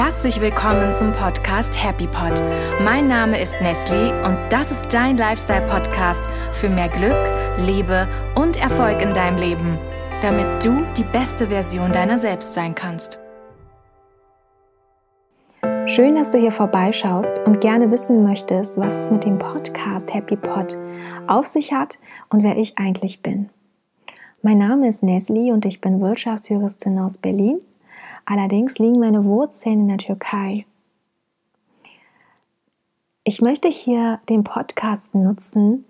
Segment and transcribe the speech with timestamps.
[0.00, 2.40] Herzlich willkommen zum Podcast Happy Pod.
[2.84, 7.16] Mein Name ist Nestle und das ist dein Lifestyle Podcast für mehr Glück,
[7.66, 8.06] Liebe
[8.36, 9.76] und Erfolg in deinem Leben,
[10.22, 13.18] damit du die beste Version deiner selbst sein kannst.
[15.86, 20.36] Schön, dass du hier vorbeischaust und gerne wissen möchtest, was es mit dem Podcast Happy
[20.36, 20.78] Pod
[21.26, 21.98] auf sich hat
[22.30, 23.48] und wer ich eigentlich bin.
[24.42, 27.58] Mein Name ist Nesli und ich bin Wirtschaftsjuristin aus Berlin
[28.30, 30.66] Allerdings liegen meine Wurzeln in der Türkei.
[33.24, 35.86] Ich möchte hier den Podcast nutzen,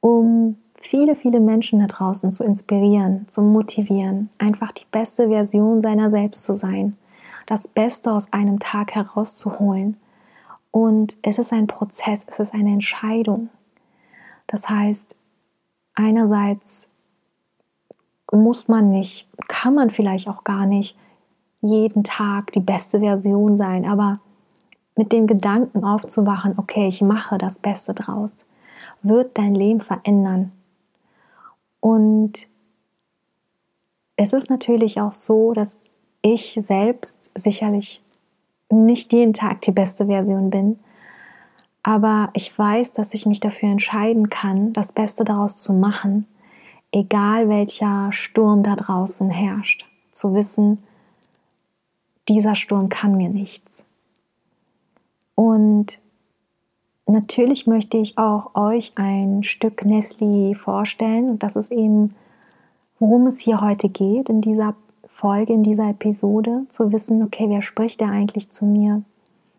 [0.00, 6.10] um viele, viele Menschen da draußen zu inspirieren, zu motivieren, einfach die beste Version seiner
[6.10, 6.98] selbst zu sein,
[7.46, 9.96] das Beste aus einem Tag herauszuholen.
[10.70, 13.48] Und es ist ein Prozess, es ist eine Entscheidung.
[14.46, 15.16] Das heißt,
[15.94, 16.90] einerseits
[18.30, 20.94] muss man nicht, kann man vielleicht auch gar nicht
[21.60, 24.20] jeden Tag die beste Version sein, aber
[24.96, 28.46] mit dem Gedanken aufzuwachen, okay, ich mache das Beste draus,
[29.02, 30.52] wird dein Leben verändern.
[31.80, 32.48] Und
[34.16, 35.78] es ist natürlich auch so, dass
[36.22, 38.02] ich selbst sicherlich
[38.70, 40.78] nicht jeden Tag die beste Version bin,
[41.82, 46.26] aber ich weiß, dass ich mich dafür entscheiden kann, das Beste daraus zu machen,
[46.92, 49.88] egal welcher Sturm da draußen herrscht.
[50.12, 50.82] Zu wissen,
[52.28, 53.84] dieser Sturm kann mir nichts.
[55.34, 56.00] Und
[57.06, 61.30] natürlich möchte ich auch euch ein Stück Nestle vorstellen.
[61.30, 62.14] Und das ist eben,
[62.98, 64.74] worum es hier heute geht, in dieser
[65.06, 69.02] Folge, in dieser Episode, zu wissen, okay, wer spricht da eigentlich zu mir?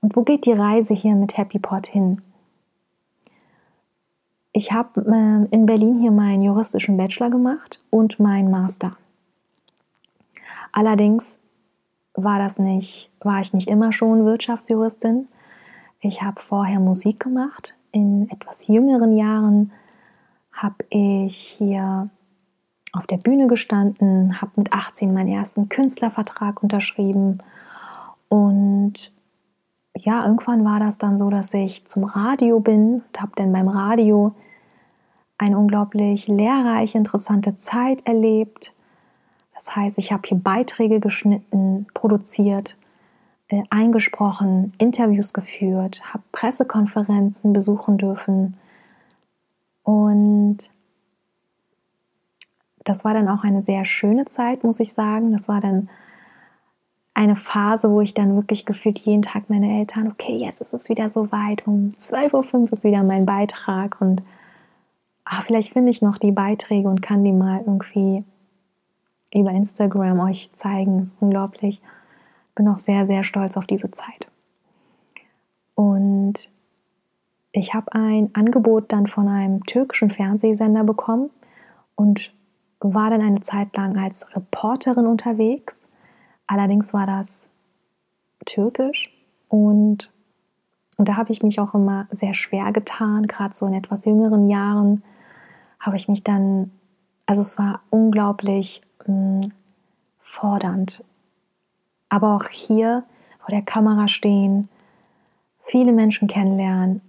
[0.00, 2.20] Und wo geht die Reise hier mit Happy Pot hin?
[4.52, 8.96] Ich habe äh, in Berlin hier meinen juristischen Bachelor gemacht und meinen Master.
[10.72, 11.38] Allerdings
[12.14, 15.28] war das nicht, war ich nicht immer schon Wirtschaftsjuristin.
[16.00, 17.76] Ich habe vorher Musik gemacht.
[17.92, 19.72] In etwas jüngeren Jahren
[20.52, 22.10] habe ich hier
[22.92, 27.38] auf der Bühne gestanden, habe mit 18 meinen ersten Künstlervertrag unterschrieben
[28.32, 29.12] und
[29.94, 33.68] ja, irgendwann war das dann so, dass ich zum Radio bin und habe dann beim
[33.68, 34.34] Radio
[35.36, 38.74] eine unglaublich lehrreiche, interessante Zeit erlebt
[39.64, 42.76] das heißt, ich habe hier Beiträge geschnitten, produziert,
[43.48, 48.54] äh, eingesprochen, Interviews geführt, habe Pressekonferenzen besuchen dürfen.
[49.84, 50.58] Und
[52.84, 55.32] das war dann auch eine sehr schöne Zeit, muss ich sagen.
[55.32, 55.88] Das war dann
[57.14, 60.88] eine Phase, wo ich dann wirklich gefühlt jeden Tag meine Eltern, okay, jetzt ist es
[60.88, 64.22] wieder so weit, um 12.05 Uhr ist wieder mein Beitrag und
[65.24, 68.24] ach, vielleicht finde ich noch die Beiträge und kann die mal irgendwie
[69.34, 71.00] über Instagram euch zeigen.
[71.00, 71.80] Das ist unglaublich.
[72.54, 74.28] Bin auch sehr, sehr stolz auf diese Zeit.
[75.74, 76.50] Und
[77.52, 81.30] ich habe ein Angebot dann von einem türkischen Fernsehsender bekommen
[81.96, 82.32] und
[82.80, 85.86] war dann eine Zeit lang als Reporterin unterwegs.
[86.46, 87.48] Allerdings war das
[88.44, 89.10] türkisch
[89.48, 90.10] und,
[90.98, 94.48] und da habe ich mich auch immer sehr schwer getan, gerade so in etwas jüngeren
[94.48, 95.02] Jahren
[95.82, 96.70] habe ich mich dann,
[97.32, 98.82] also es war unglaublich
[100.18, 101.02] fordernd.
[102.10, 103.04] Aber auch hier
[103.38, 104.68] vor der Kamera stehen,
[105.64, 107.00] viele Menschen kennenlernen,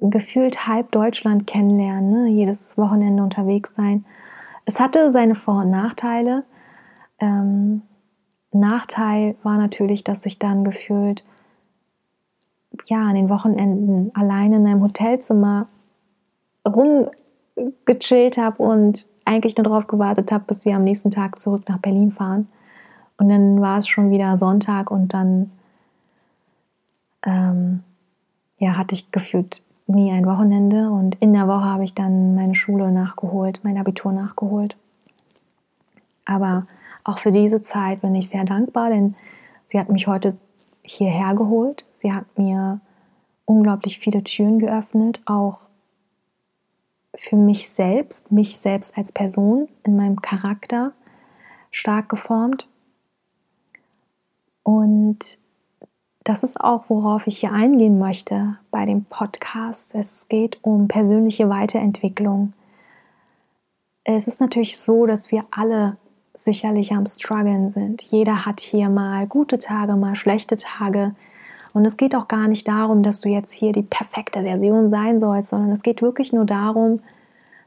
[0.00, 2.28] gefühlt halb Deutschland kennenlernen, ne?
[2.28, 4.04] jedes Wochenende unterwegs sein.
[4.64, 6.42] Es hatte seine Vor- und Nachteile.
[7.20, 7.82] Ähm,
[8.50, 11.24] Nachteil war natürlich, dass ich dann gefühlt
[12.86, 15.68] ja an den Wochenenden alleine in einem Hotelzimmer
[17.58, 21.78] rumgechillt habe und eigentlich nur darauf gewartet habe, bis wir am nächsten Tag zurück nach
[21.78, 22.48] Berlin fahren.
[23.18, 25.50] Und dann war es schon wieder Sonntag und dann
[27.26, 27.82] ähm,
[28.58, 30.90] ja, hatte ich gefühlt nie ein Wochenende.
[30.90, 34.76] Und in der Woche habe ich dann meine Schule nachgeholt, mein Abitur nachgeholt.
[36.24, 36.66] Aber
[37.04, 39.14] auch für diese Zeit bin ich sehr dankbar, denn
[39.64, 40.36] sie hat mich heute
[40.82, 41.84] hierher geholt.
[41.92, 42.80] Sie hat mir
[43.46, 45.67] unglaublich viele Türen geöffnet, auch
[47.18, 50.92] für mich selbst, mich selbst als Person in meinem Charakter
[51.72, 52.68] stark geformt.
[54.62, 55.38] Und
[56.22, 59.96] das ist auch, worauf ich hier eingehen möchte bei dem Podcast.
[59.96, 62.52] Es geht um persönliche Weiterentwicklung.
[64.04, 65.96] Es ist natürlich so, dass wir alle
[66.34, 68.02] sicherlich am Struggeln sind.
[68.02, 71.16] Jeder hat hier mal gute Tage, mal schlechte Tage.
[71.72, 75.20] Und es geht auch gar nicht darum, dass du jetzt hier die perfekte Version sein
[75.20, 77.00] sollst, sondern es geht wirklich nur darum,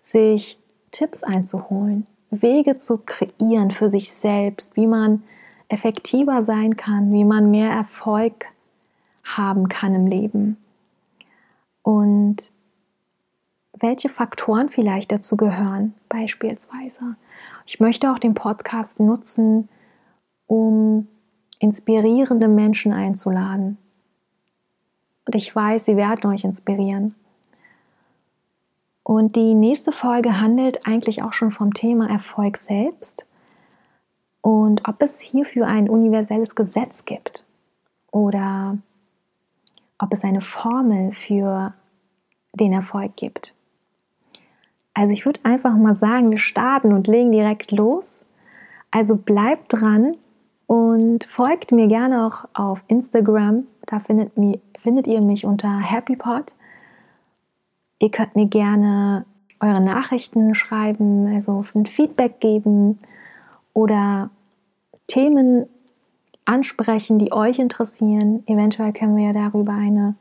[0.00, 0.58] sich
[0.90, 5.22] Tipps einzuholen, Wege zu kreieren für sich selbst, wie man
[5.68, 8.46] effektiver sein kann, wie man mehr Erfolg
[9.24, 10.56] haben kann im Leben
[11.82, 12.52] und
[13.80, 17.16] welche Faktoren vielleicht dazu gehören, beispielsweise.
[17.66, 19.68] Ich möchte auch den Podcast nutzen,
[20.46, 21.06] um
[21.58, 23.78] inspirierende Menschen einzuladen.
[25.28, 27.14] Und ich weiß, sie werden euch inspirieren.
[29.02, 33.26] Und die nächste Folge handelt eigentlich auch schon vom Thema Erfolg selbst
[34.40, 37.44] und ob es hierfür ein universelles Gesetz gibt
[38.10, 38.78] oder
[39.98, 41.74] ob es eine Formel für
[42.54, 43.54] den Erfolg gibt.
[44.94, 48.24] Also ich würde einfach mal sagen, wir starten und legen direkt los.
[48.90, 50.14] Also bleibt dran
[50.66, 53.66] und folgt mir gerne auch auf Instagram.
[53.84, 54.32] Da findet,
[54.78, 56.54] findet ihr mich unter HappyPod.
[57.98, 59.24] Ihr könnt mir gerne
[59.60, 62.98] eure Nachrichten schreiben, also ein Feedback geben
[63.74, 64.30] oder
[65.08, 65.66] Themen
[66.44, 68.42] ansprechen, die euch interessieren.
[68.46, 70.14] Eventuell können wir ja darüber eine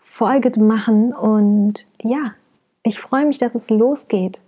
[0.00, 2.34] Folge machen und ja,
[2.82, 4.40] ich freue mich, dass es losgeht.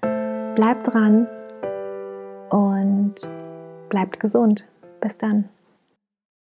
[0.00, 1.26] Bleibt dran
[2.50, 3.14] und
[3.88, 4.66] bleibt gesund.
[5.00, 5.48] Bis dann.